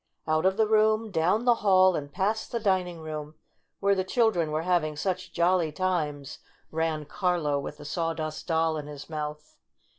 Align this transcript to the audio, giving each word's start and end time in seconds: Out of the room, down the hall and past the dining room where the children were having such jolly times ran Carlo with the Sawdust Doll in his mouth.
Out 0.27 0.47
of 0.47 0.57
the 0.57 0.65
room, 0.65 1.11
down 1.11 1.45
the 1.45 1.53
hall 1.61 1.95
and 1.95 2.11
past 2.11 2.51
the 2.51 2.59
dining 2.59 3.01
room 3.01 3.35
where 3.79 3.93
the 3.93 4.03
children 4.03 4.49
were 4.49 4.63
having 4.63 4.95
such 4.95 5.31
jolly 5.31 5.71
times 5.71 6.39
ran 6.71 7.05
Carlo 7.05 7.59
with 7.59 7.77
the 7.77 7.85
Sawdust 7.85 8.47
Doll 8.47 8.77
in 8.77 8.87
his 8.87 9.11
mouth. 9.11 9.57